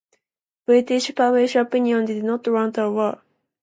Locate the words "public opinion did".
1.13-2.23